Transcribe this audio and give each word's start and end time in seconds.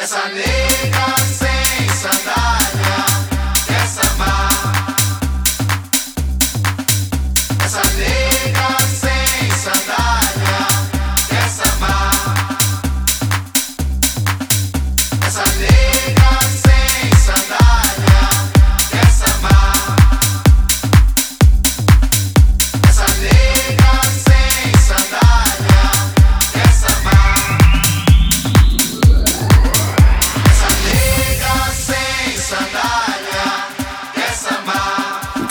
Essa 0.00 0.28
nega 0.30 0.99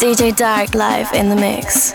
DJ 0.09 0.35
Dark 0.35 0.73
live 0.73 1.13
in 1.13 1.29
the 1.29 1.35
mix. 1.35 1.93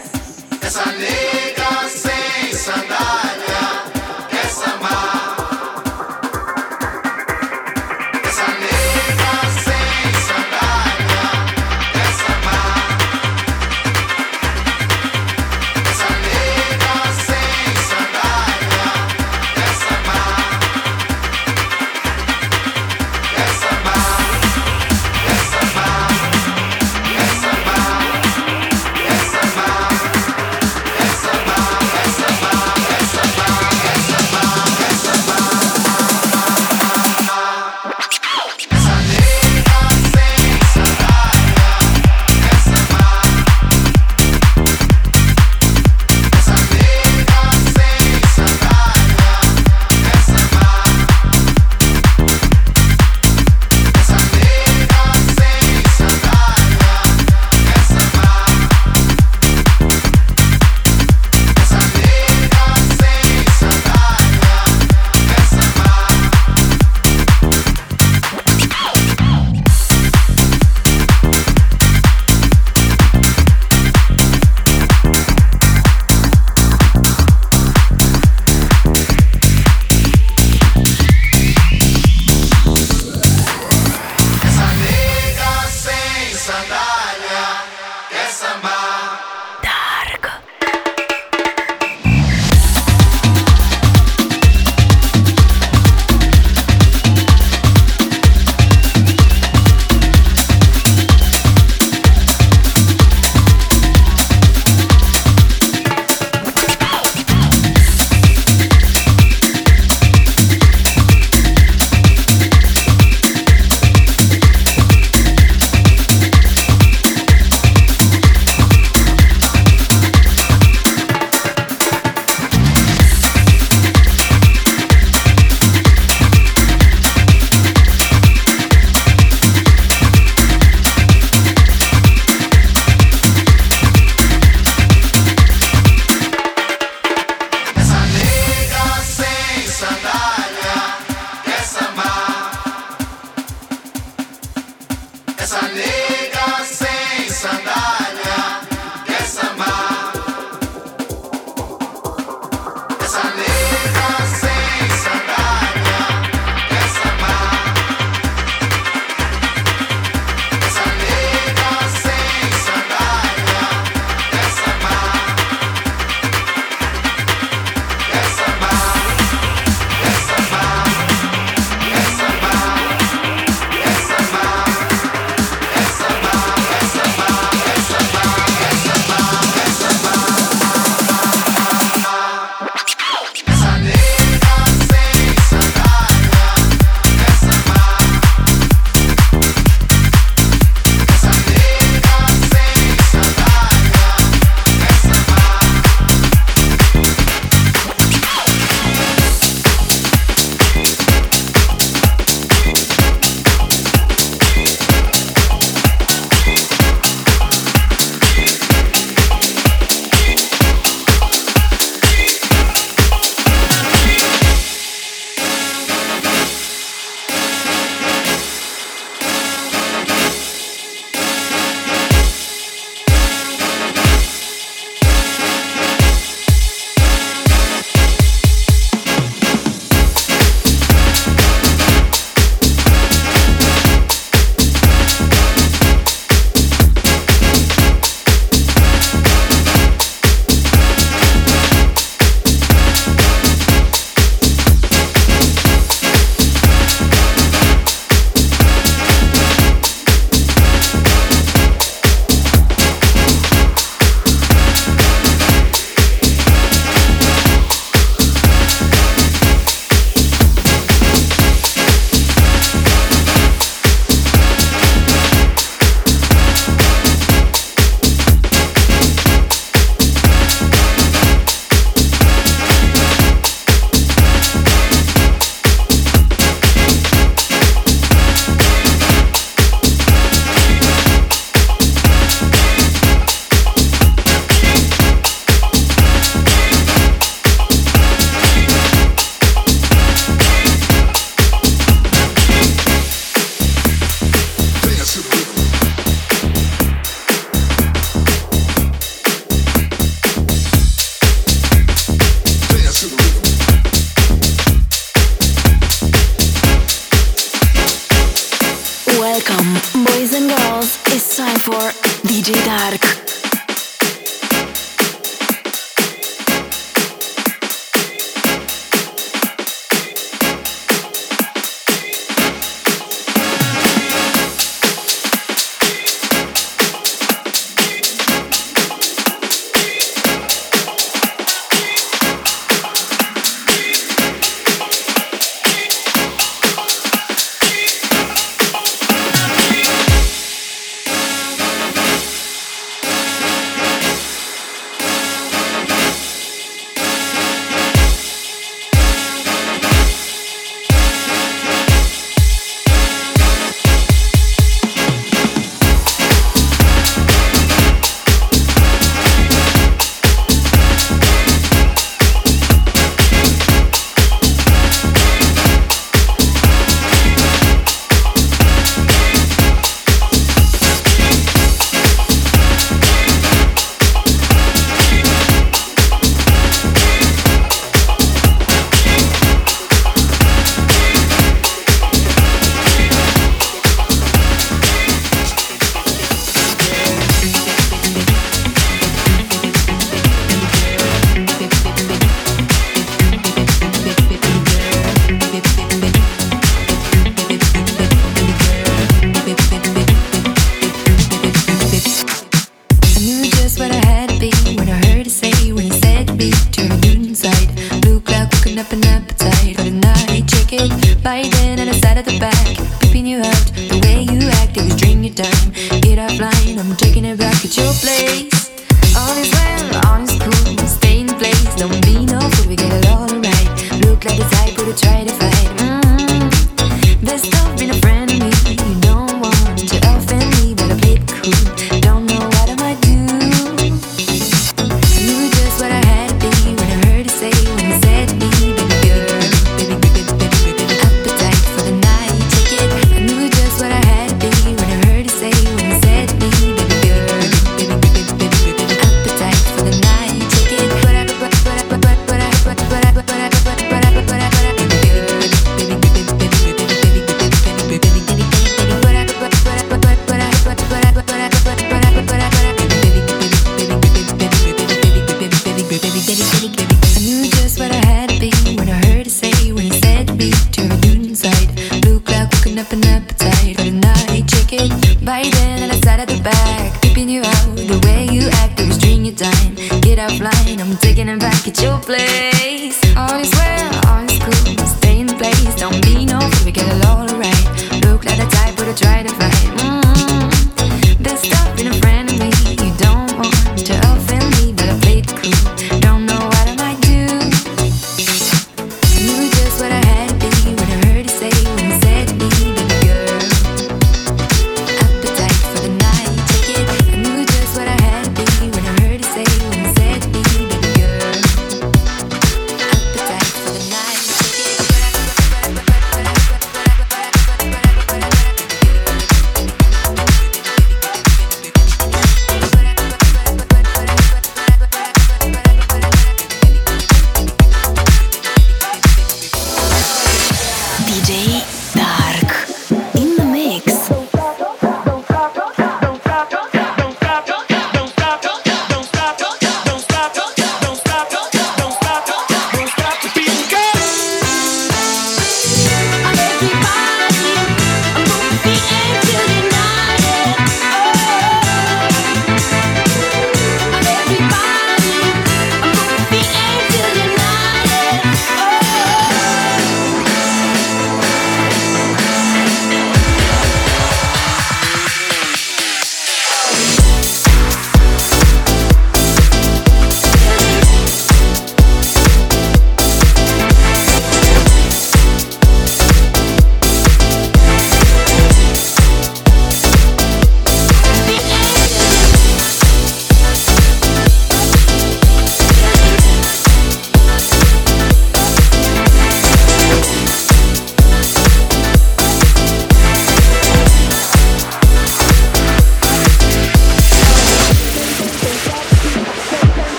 the 412.25 412.39
back, 412.39 412.67
peeping 413.01 413.27
you 413.27 413.39
out. 413.39 413.67
The 413.75 414.01
way 414.05 414.23
you 414.23 414.49
act, 414.61 414.77
it 414.77 414.85
was 414.85 414.97
drain 414.97 415.23
your 415.23 415.35
time. 415.35 415.73
Get 416.01 416.19
offline, 416.19 416.79
I'm 416.79 416.97
taking 416.97 417.25
it 417.25 417.39
back 417.39 417.65
at 417.65 417.77
your 417.77 417.93
place. 418.01 418.71
All 419.17 419.37
is 419.37 419.51
well, 419.53 420.07
all 420.07 420.23
is 420.23 420.35
cool, 420.41 420.87
stay 420.87 421.21
in 421.21 421.29
place. 421.29 421.75
Don't 421.77 422.01
be 422.05 422.27
no 422.27 422.41
fool, 422.41 422.69
we 422.69 422.77
get 422.77 422.93
it 422.93 423.07
all 423.09 423.29
right. 423.29 423.69
Look 424.07 424.25
like 424.25 424.41
a 424.41 424.49
type, 424.49 424.75
but 424.77 424.97
try 424.97 425.25
to 425.25 425.34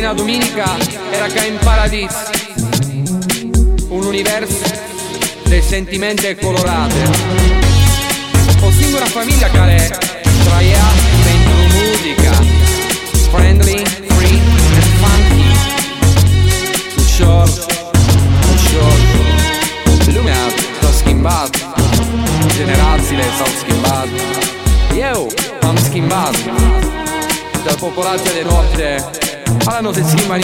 domenica 0.00 0.76
era 1.10 1.26
ca 1.26 1.44
in 1.44 1.58
paradiso. 1.58 2.30
Un 3.88 4.04
universo 4.04 4.62
de 5.44 5.62
sentimenti 5.62 6.34
colorate 6.34 6.94
O 8.62 8.70
singola 8.70 9.06
famiglia 9.06 9.48
che 9.48 9.98
traia 10.44 10.84
dentro 11.24 11.54
musica. 11.78 12.32
Friendly, 13.30 13.84
free 14.16 14.38
and 14.74 14.90
funky. 15.00 15.48
Un 16.96 17.06
short, 17.06 17.66
un 18.50 18.58
short. 18.58 20.14
Lumea 20.14 20.46
s-a 20.80 20.92
schimbat 20.92 21.56
Generațiile 22.56 23.24
s-au 23.38 23.46
schimbat 23.60 24.08
Eu 25.12 25.26
m-am 25.62 25.76
schimbat 25.76 26.36
Dar 27.64 27.74
popolația 27.74 28.32
de 28.32 28.42
noapte 28.48 29.25
Ala 29.66 29.80
nu 29.80 29.92
se 29.94 30.02
schimba 30.04 30.36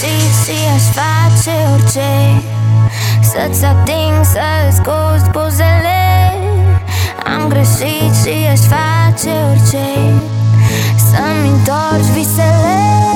și, 0.00 0.12
și 0.42 0.56
aș 0.74 0.82
face 0.98 1.56
orice. 1.72 2.42
Să-ți 3.22 3.64
ating, 3.64 4.24
să-ți 4.24 4.82
gust 4.82 5.30
buzele. 5.30 6.34
Am 7.24 7.48
greșit 7.48 8.12
și 8.22 8.46
aș 8.52 8.60
face 8.60 9.30
orice. 9.50 9.86
Să-mi 11.10 11.48
întorci 11.48 12.10
visele. 12.14 13.09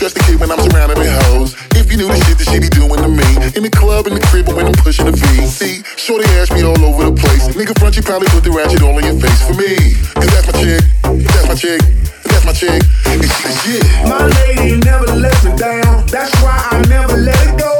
Just 0.00 0.14
the 0.14 0.24
kid 0.24 0.40
when 0.40 0.50
I'm 0.50 0.58
surrounded 0.64 0.96
with 0.96 1.12
hoes. 1.28 1.52
If 1.76 1.92
you 1.92 1.98
knew 1.98 2.08
the 2.08 2.16
shit 2.24 2.38
that 2.40 2.48
she 2.48 2.56
be 2.56 2.72
doing 2.72 3.04
to 3.04 3.08
me. 3.12 3.28
In 3.52 3.62
the 3.62 3.68
club, 3.68 4.06
in 4.06 4.14
the 4.14 4.24
crib, 4.32 4.46
but 4.46 4.56
when 4.56 4.64
I'm 4.64 4.72
pushing 4.80 5.04
the 5.04 5.12
See, 5.44 5.84
shorty 6.00 6.24
ass 6.40 6.48
me 6.56 6.64
all 6.64 6.80
over 6.80 7.04
the 7.04 7.12
place. 7.12 7.52
Nigga 7.52 7.78
front, 7.78 8.00
you 8.00 8.02
probably 8.02 8.28
put 8.32 8.42
the 8.42 8.50
ratchet 8.50 8.80
all 8.80 8.96
in 8.96 9.04
your 9.04 9.20
face 9.20 9.44
for 9.44 9.52
me. 9.60 9.76
Cause 10.16 10.32
that's 10.32 10.48
my 10.48 10.56
chick, 10.56 10.80
that's 11.04 11.48
my 11.52 11.54
chick, 11.54 11.80
that's 12.24 12.44
my 12.48 12.52
chick. 12.56 12.80
And 13.12 13.20
she 13.20 13.52
shit. 13.60 13.84
My 14.08 14.24
lady 14.24 14.80
never 14.80 15.12
lets 15.20 15.44
me 15.44 15.52
down. 15.60 16.08
That's 16.08 16.32
why 16.40 16.56
I 16.56 16.80
never 16.88 17.20
let 17.20 17.36
it 17.36 17.60
go. 17.60 17.79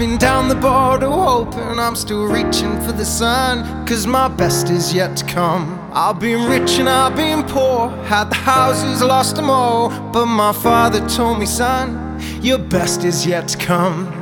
Hopping 0.00 0.16
down 0.16 0.48
the 0.48 0.54
border, 0.54 1.10
hoping 1.10 1.78
I'm 1.78 1.94
still 1.94 2.24
reaching 2.24 2.80
for 2.80 2.92
the 2.92 3.04
sun. 3.04 3.86
Cause 3.86 4.06
my 4.06 4.28
best 4.28 4.70
is 4.70 4.94
yet 4.94 5.14
to 5.18 5.26
come. 5.26 5.78
I've 5.92 6.18
been 6.18 6.48
rich 6.48 6.78
and 6.78 6.88
I've 6.88 7.14
been 7.14 7.42
poor, 7.42 7.90
had 8.06 8.30
the 8.30 8.36
houses, 8.36 9.02
lost 9.02 9.36
them 9.36 9.50
all. 9.50 9.90
But 10.10 10.24
my 10.24 10.54
father 10.54 11.06
told 11.06 11.38
me, 11.38 11.44
son, 11.44 12.18
your 12.40 12.56
best 12.56 13.04
is 13.04 13.26
yet 13.26 13.48
to 13.48 13.58
come. 13.58 14.19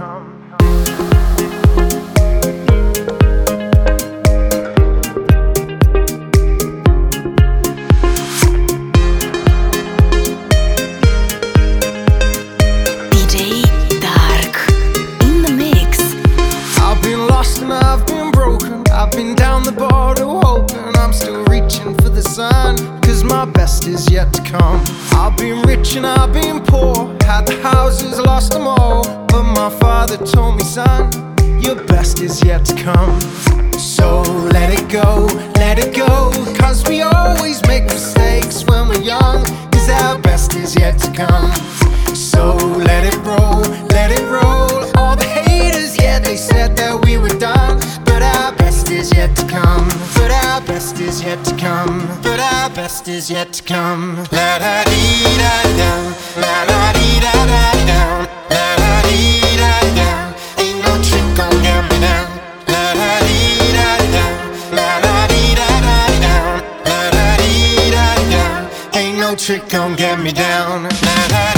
should 69.49 69.67
come 69.71 69.97
get 69.97 70.21
me 70.21 70.31
down. 70.31 70.83
Nah, 70.83 70.91
nah, 70.91 71.55
nah. 71.55 71.58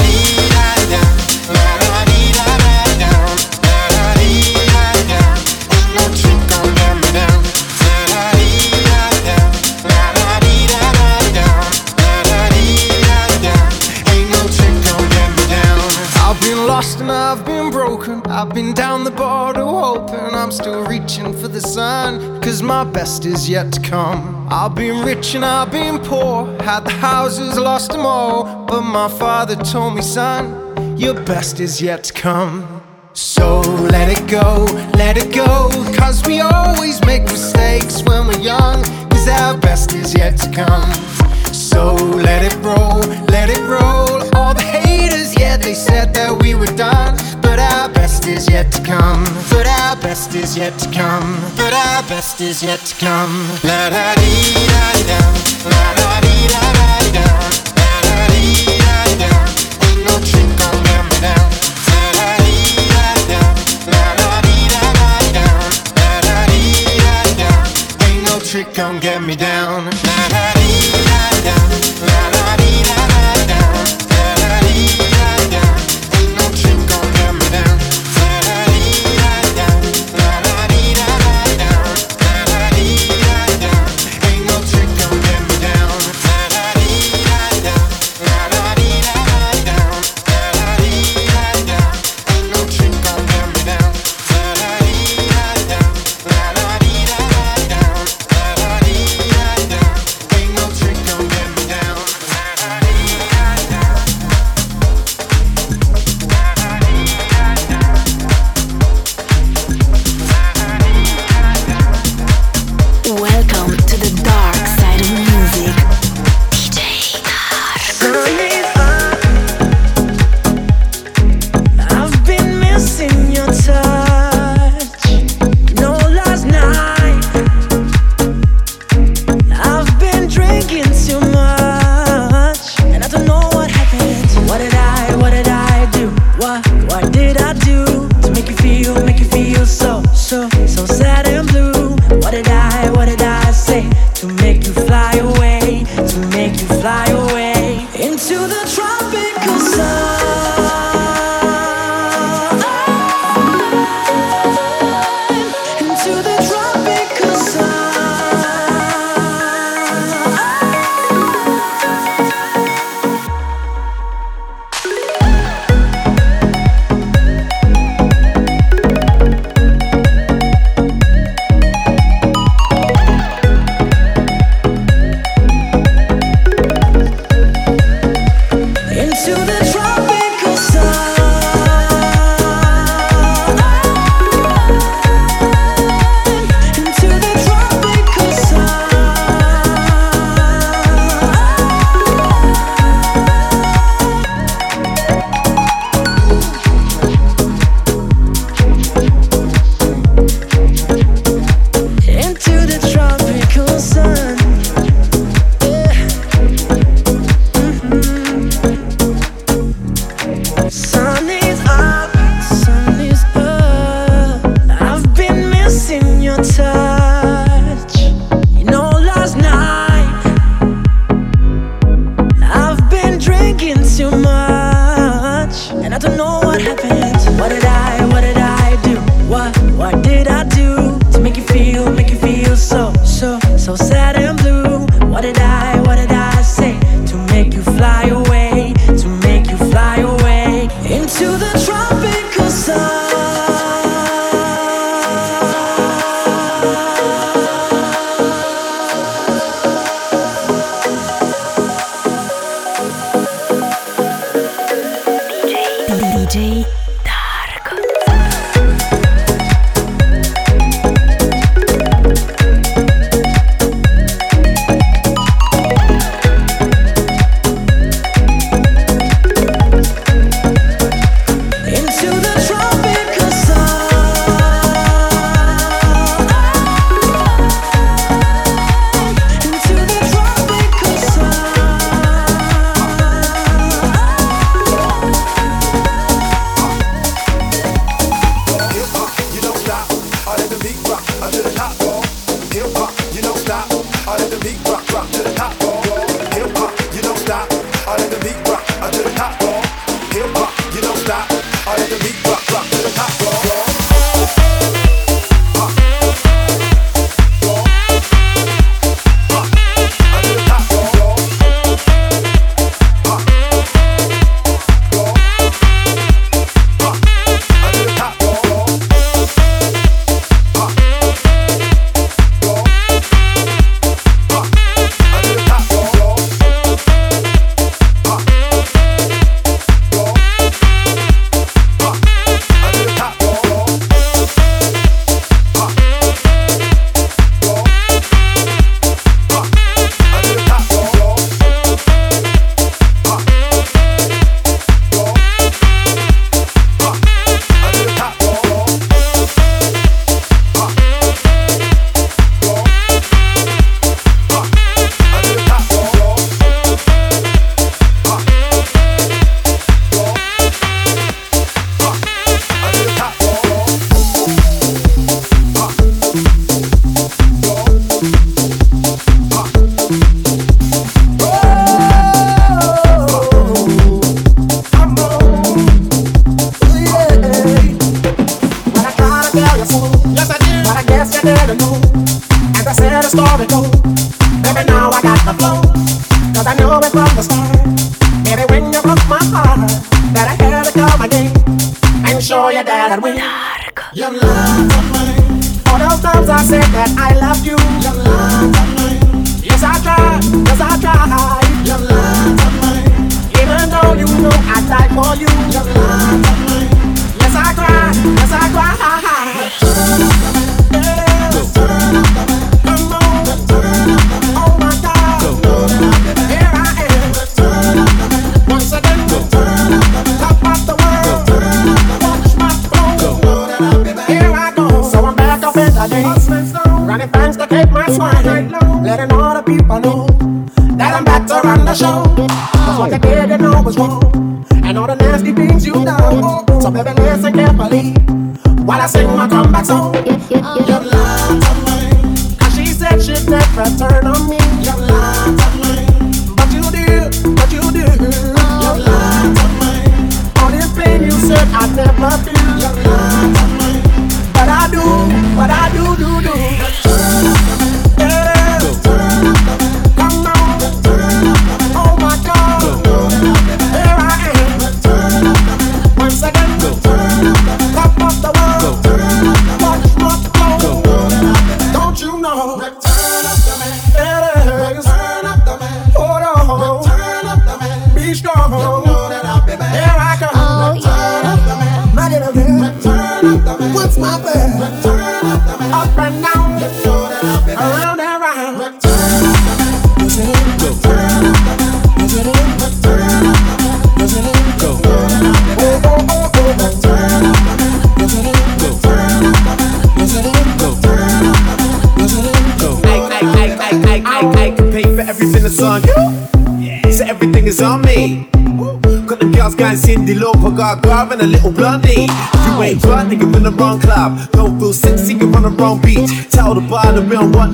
and 17.01 17.11
I've 17.11 17.43
been 17.45 17.71
broken. 17.71 18.21
I've 18.27 18.53
been 18.53 18.73
down 18.73 19.03
the 19.03 19.11
border 19.11 19.63
hoping 19.63 20.35
I'm 20.35 20.51
still 20.51 20.85
reaching 20.85 21.33
for 21.39 21.47
the 21.47 21.59
sun. 21.59 22.39
Cause 22.41 22.61
my 22.61 22.83
best 22.83 23.25
is 23.25 23.49
yet 23.49 23.73
to 23.73 23.81
come. 23.81 24.47
I've 24.49 24.75
been 24.75 25.03
rich 25.03 25.33
and 25.35 25.43
I've 25.43 25.71
been 25.71 25.99
poor. 25.99 26.45
Had 26.61 26.81
the 26.85 26.91
houses, 26.91 27.57
lost 27.57 27.91
them 27.91 28.05
all. 28.05 28.65
But 28.67 28.81
my 28.81 29.09
father 29.09 29.55
told 29.55 29.95
me, 29.95 30.01
son, 30.01 30.97
your 30.97 31.15
best 31.15 31.59
is 31.59 31.81
yet 31.81 32.03
to 32.05 32.13
come. 32.13 32.83
So 33.13 33.61
let 33.95 34.07
it 34.15 34.29
go, 34.29 34.65
let 34.93 35.17
it 35.17 35.33
go. 35.33 35.69
Cause 35.97 36.25
we 36.27 36.39
always 36.39 37.03
make 37.05 37.23
mistakes 37.23 38.03
when 38.03 38.27
we're 38.27 38.39
young. 38.39 38.83
Cause 39.09 39.27
our 39.27 39.57
best 39.57 39.93
is 39.93 40.15
yet 40.15 40.37
to 40.41 40.51
come. 40.51 41.30
So 41.71 41.95
let 41.95 42.43
it 42.43 42.55
roll, 42.61 42.99
let 43.31 43.49
it 43.49 43.63
roll. 43.63 44.19
All 44.35 44.53
the 44.53 44.61
haters, 44.61 45.33
yeah, 45.39 45.55
they 45.55 45.73
said 45.73 46.13
that 46.15 46.31
we 46.41 46.53
were 46.53 46.73
done. 46.75 47.15
But 47.41 47.59
our 47.59 47.87
best 47.89 48.27
is 48.27 48.49
yet 48.49 48.71
to 48.73 48.81
come. 48.83 49.23
But 49.49 49.67
our 49.79 49.95
best 49.95 50.35
is 50.35 50.57
yet 50.57 50.77
to 50.79 50.87
come. 50.91 51.39
But 51.55 51.73
our 51.73 52.03
best 52.11 52.41
is 52.41 52.61
yet 52.61 52.79
to 52.89 52.95
come. 53.05 53.33
La 53.63 53.89
da 53.89 54.15
dee 54.19 54.51
da 54.71 54.83
dee 54.95 55.07
da. 55.11 55.19
La 55.71 55.85
da 55.99 56.11
dee 56.25 56.47
da 56.53 56.63
da 56.77 56.89
dee 56.99 57.13
da. 57.17 57.27
La 57.79 57.91
da 58.07 58.17
dee 58.33 58.67
da 58.83 58.95
dee 59.07 59.19
da. 59.23 59.31
Ain't 59.87 60.03
no 60.07 60.15
trick 60.27 60.59
on 60.67 60.77
them 60.89 61.07
down. 61.23 61.47
La 61.87 62.03
da 62.19 62.29
dee 62.43 62.83
da 62.91 63.05
dee 63.15 63.31
da. 63.31 63.41
La 63.95 64.05
da 64.19 64.31
dee 64.43 64.67
da 64.75 64.83
da 64.99 65.09
da. 65.37 65.47
La 65.99 66.11
da 66.27 66.37
dee 66.51 66.83
da 67.05 67.15
dee 67.31 67.39
da. 67.39 67.51
Ain't 68.05 68.23
no 68.27 68.35
trick 68.49 68.75
on 68.85 68.99
get 68.99 69.21
me 69.23 69.35
down. 69.39 69.87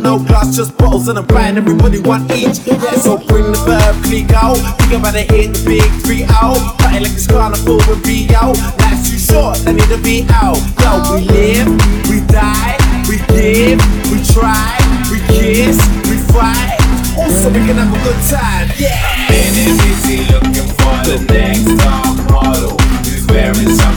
no 0.07 0.23
glass, 0.23 0.55
just 0.55 0.77
bottles 0.77 1.09
and 1.09 1.19
a 1.19 1.21
brand, 1.21 1.57
everybody 1.57 1.99
one 1.99 2.23
each. 2.31 2.59
Yeah, 2.65 2.79
so 2.95 3.17
bring 3.17 3.51
the 3.51 3.59
verb, 3.67 3.95
click 4.05 4.31
out. 4.31 4.55
Think 4.79 4.93
about 4.93 5.15
it, 5.15 5.29
hit 5.29 5.53
the 5.53 5.63
big 5.67 5.91
three 6.03 6.23
out. 6.29 6.79
Party 6.79 7.01
like 7.03 7.11
this 7.11 7.27
carnival 7.27 7.81
and 7.91 8.01
be 8.03 8.29
out. 8.33 8.55
Life's 8.79 9.11
too 9.11 9.19
short, 9.19 9.59
I 9.67 9.73
need 9.73 9.89
to 9.91 9.99
be 9.99 10.25
out. 10.31 10.63
Yo, 10.79 10.91
we 11.11 11.27
live, 11.27 11.67
we 12.07 12.23
die, 12.23 12.79
we 13.11 13.19
give, 13.35 13.83
we 14.07 14.23
try, 14.31 14.79
we 15.11 15.19
kiss, 15.27 15.75
we 16.07 16.15
fight. 16.31 16.79
Also, 17.19 17.51
we 17.51 17.59
can 17.67 17.75
have 17.75 17.91
a 17.91 17.99
good 18.07 18.21
time, 18.31 18.71
yeah. 18.79 19.27
Been 19.27 19.75
busy 19.75 20.23
looking 20.31 20.71
for 20.79 20.95
the 21.03 21.19
next 21.27 21.67
top 21.83 22.15
model 22.31 22.79
who's 23.03 23.27
wearing 23.27 23.75
something. 23.75 23.96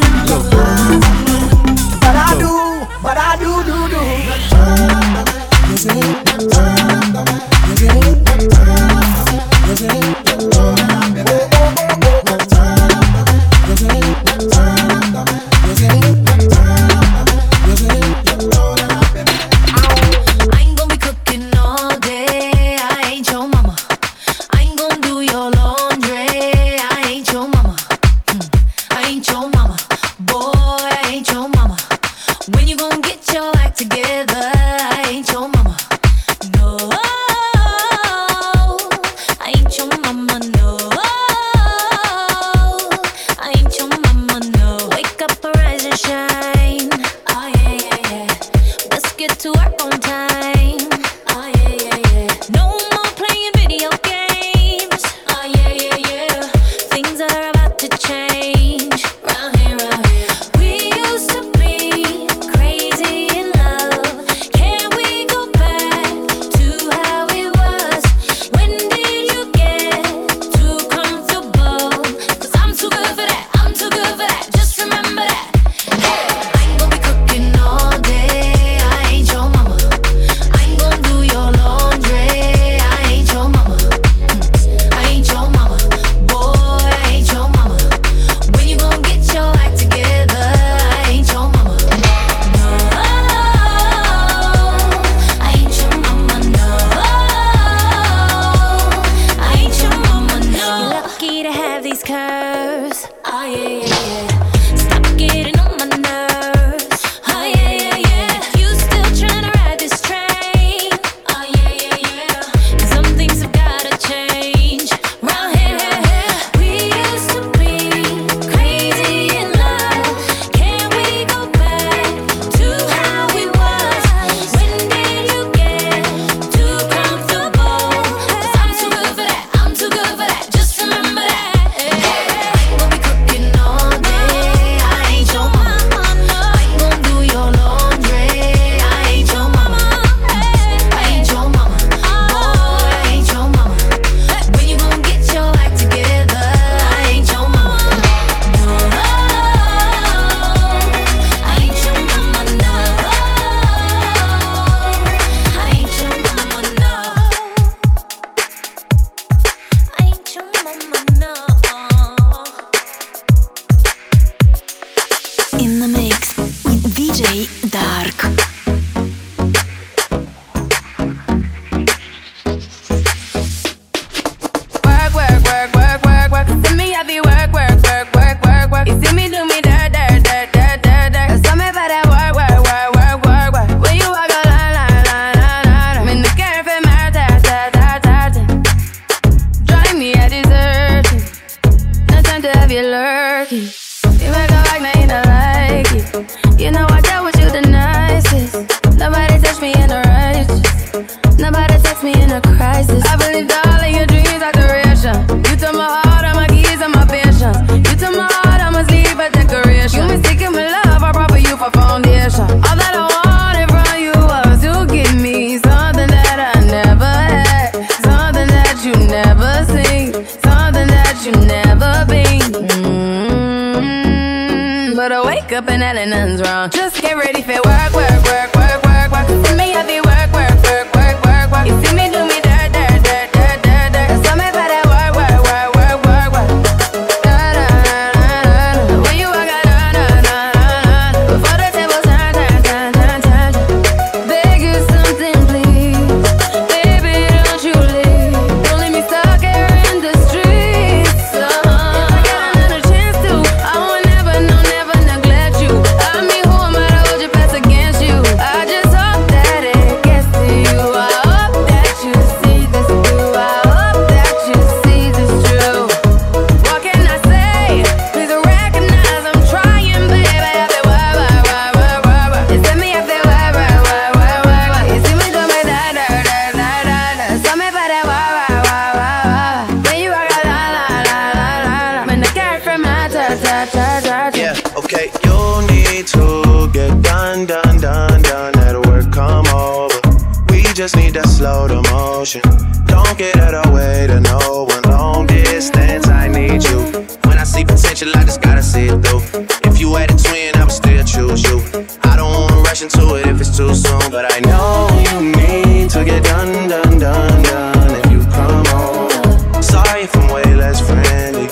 best 310.71 310.85
friendly. 310.85 311.47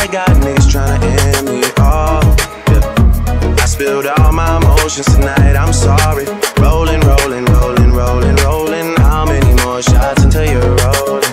I 0.00 0.06
got 0.12 0.28
niggas 0.44 0.68
tryna 0.72 1.00
end 1.34 1.46
me 1.48 1.62
off. 1.78 2.24
Yeah. 2.68 3.62
I 3.62 3.66
spilled 3.66 4.06
all 4.06 4.32
my 4.32 4.58
emotions 4.58 5.06
tonight, 5.14 5.56
I'm 5.56 5.72
sorry. 5.72 6.26
Rolling, 6.60 7.00
rolling, 7.00 7.46
rolling, 7.46 7.92
rolling, 7.92 8.36
rolling. 8.44 8.96
How 8.96 9.24
many 9.24 9.52
more 9.62 9.80
shots 9.80 10.22
until 10.24 10.44
you're 10.44 10.76
rolling? 10.84 11.32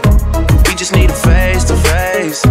We 0.68 0.74
just 0.76 0.94
need 0.96 1.10
a 1.10 1.20
face 1.30 1.66
to 1.66 1.76
face. 1.92 2.46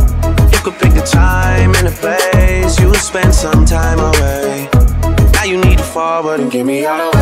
You 0.53 0.59
could 0.65 0.77
pick 0.83 0.93
the 0.93 1.07
time 1.11 1.75
and 1.77 1.87
the 1.89 1.97
place. 2.03 2.79
You 2.81 2.95
spend 2.97 3.35
some 3.35 3.65
time 3.65 4.01
away. 4.11 4.69
Now 5.33 5.45
you 5.45 5.57
need 5.57 5.79
to 5.79 5.85
forward 5.85 6.41
and 6.41 6.51
give 6.51 6.67
me 6.67 6.85
out 6.85 7.15
of 7.15 7.20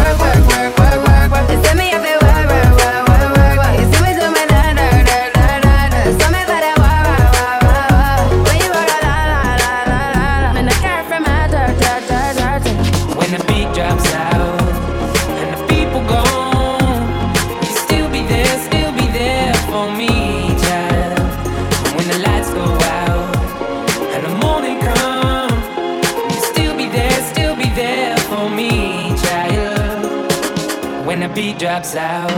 lights 31.94 31.96
out. 31.96 32.37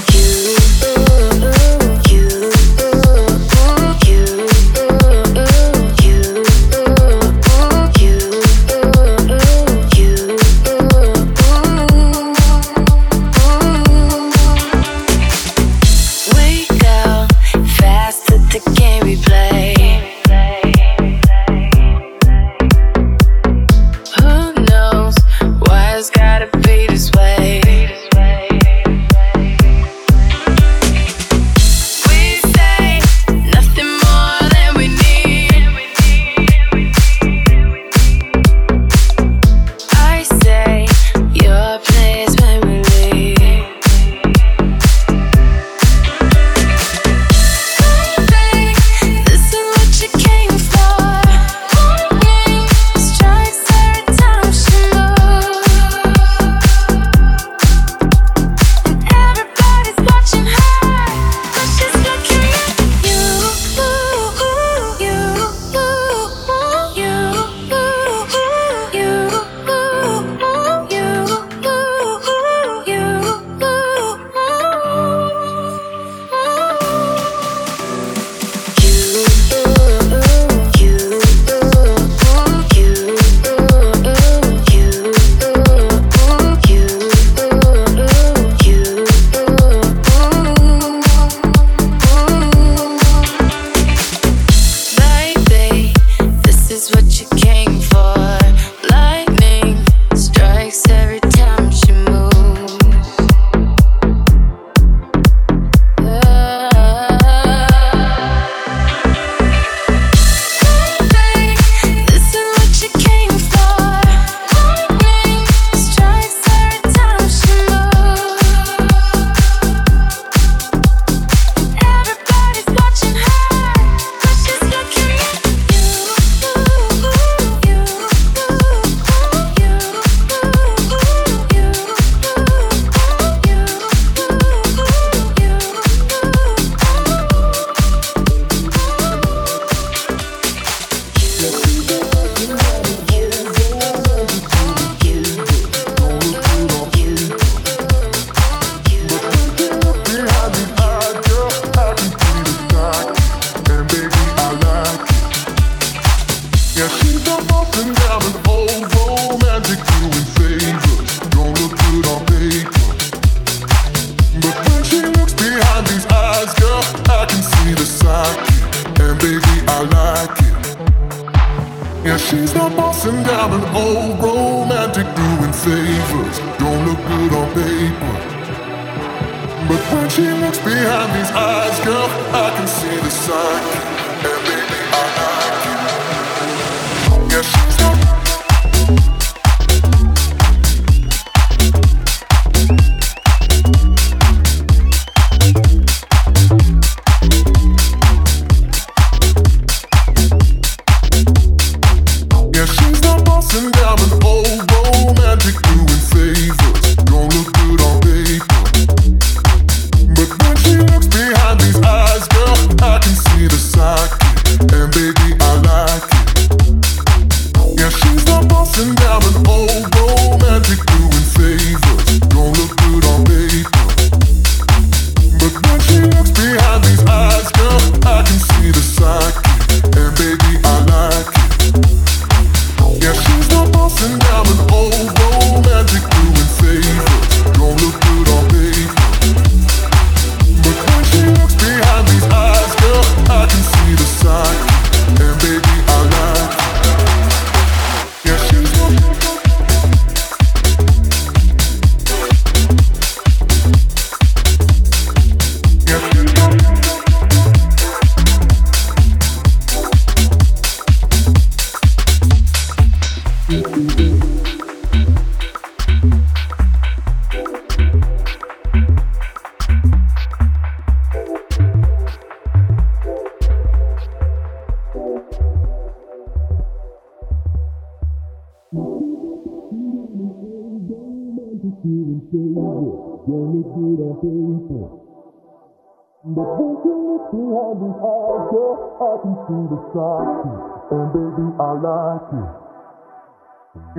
The 286.31 286.47
vision 286.47 286.99
is 287.11 287.27
behind 287.27 287.75
these 287.83 287.99
eyes, 287.99 288.45
girl. 288.55 288.75
I 289.03 289.19
can 289.19 289.35
see 289.51 289.63
the 289.67 289.79
side 289.91 290.71
and 290.95 291.11
baby, 291.11 291.47
I 291.59 291.71
like 291.75 292.31
it. 292.31 292.51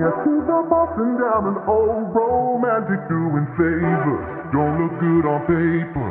Yeah, 0.01 0.09
she's 0.25 0.45
a 0.49 0.59
and 0.65 1.13
down 1.21 1.45
an 1.45 1.57
old 1.69 2.09
romantic 2.09 3.05
doing 3.05 3.45
favors. 3.53 4.49
Don't 4.49 4.81
look 4.81 4.97
good 4.97 5.25
on 5.29 5.45
paper. 5.45 6.09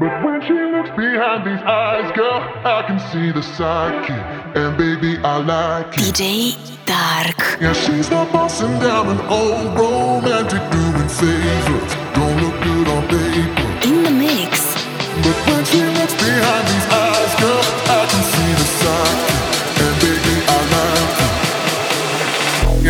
But 0.00 0.24
when 0.24 0.40
she 0.40 0.56
looks 0.56 0.88
behind 0.96 1.44
these 1.44 1.60
eyes, 1.68 2.10
girl, 2.16 2.40
I 2.64 2.80
can 2.86 2.98
see 3.12 3.30
the 3.30 3.42
psyche. 3.42 4.16
And 4.56 4.78
baby, 4.78 5.18
I 5.22 5.36
like 5.36 5.98
it. 5.98 6.14
DJ 6.16 6.56
Dark. 6.86 7.60
Yeah, 7.60 7.74
she's 7.74 8.08
a 8.08 8.24
bossing 8.32 8.78
down 8.78 9.08
an 9.08 9.20
old 9.28 9.76
romantic 9.76 10.64
doing 10.72 11.08
favors. 11.08 11.92
Don't 12.16 12.40
look 12.40 12.56
good 12.64 12.88
on 12.88 13.08
paper. 13.08 13.61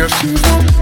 Yes, 0.03 0.11
she's 0.21 0.72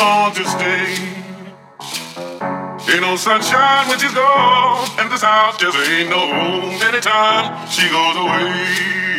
to 0.00 0.44
stay. 0.46 0.96
Ain't 2.90 3.02
no 3.02 3.16
sunshine 3.16 3.86
when 3.86 3.98
she's 3.98 4.14
gone, 4.14 4.88
and 4.98 5.12
this 5.12 5.20
house 5.20 5.58
just 5.58 5.76
ain't 5.76 6.08
no 6.08 6.20
home 6.20 6.72
anytime 6.88 7.68
she 7.68 7.86
goes 7.90 8.16
away. 8.16 9.09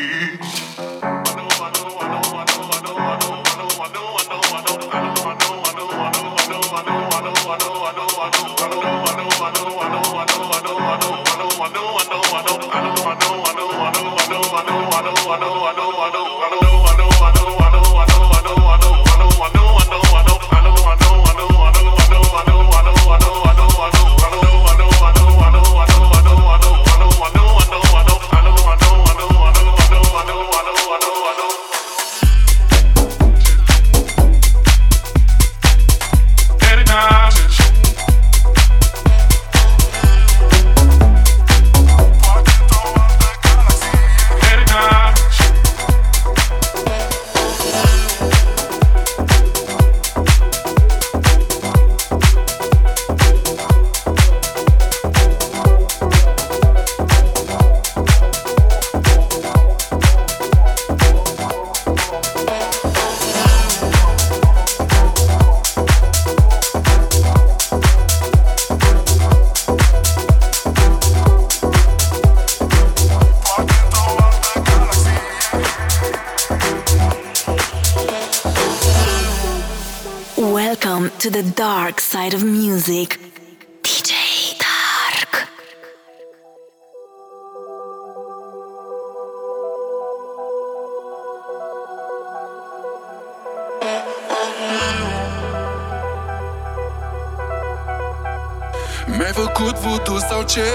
Mi-ai 99.34 99.48
făcut 99.48 99.76
voodoo 99.76 100.18
sau 100.30 100.42
ce? 100.44 100.68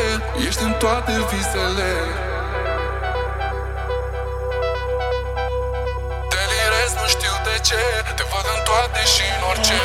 Ești 0.47 0.63
în 0.63 0.73
toate 0.79 1.13
visele. 1.31 1.93
Delirez, 6.33 6.91
nu 7.01 7.07
știu 7.15 7.35
de 7.49 7.57
ce. 7.69 7.83
Te 8.17 8.25
văd 8.31 8.47
în 8.57 8.61
toate 8.69 9.01
și 9.15 9.25
în 9.37 9.43
orice. 9.51 9.81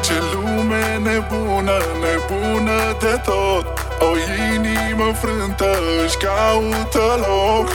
Ce 0.00 0.16
lume 0.32 0.84
nebună, 1.06 1.78
nebună 2.04 2.96
de 3.00 3.20
tot. 3.24 3.66
O 3.98 4.10
inimă 4.52 5.12
frântă 5.20 5.78
își 6.04 6.16
caută 6.16 7.06
loc. 7.26 7.68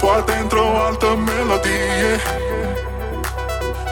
Poate 0.00 0.32
într-o 0.42 0.66
altă 0.86 1.06
melodie 1.26 2.41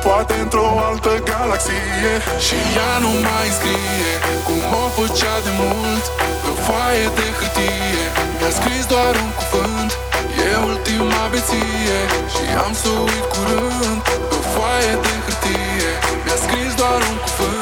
Poate 0.07 0.35
într-o 0.45 0.69
altă 0.89 1.13
galaxie 1.29 2.13
Și 2.47 2.57
ea 2.77 2.95
nu 3.05 3.13
mai 3.27 3.49
scrie 3.59 4.13
Cum 4.47 4.61
o 4.83 4.85
făcea 4.99 5.37
de 5.47 5.53
mult 5.61 6.05
Pe 6.43 6.51
foaie 6.65 7.07
de 7.19 7.27
hârtie. 7.39 8.05
Mi-a 8.39 8.53
scris 8.59 8.85
doar 8.93 9.15
un 9.25 9.31
cuvânt 9.39 9.91
E 10.47 10.49
ultima 10.71 11.23
beție 11.33 12.01
Și 12.35 12.45
am 12.65 12.73
să 12.83 12.91
uit 13.07 13.25
curând 13.33 14.01
Pe 14.31 14.39
foaie 14.53 14.93
de 15.05 15.13
hârtie. 15.25 15.91
Mi-a 16.25 16.39
scris 16.45 16.73
doar 16.81 17.01
un 17.11 17.17
cuvânt. 17.25 17.60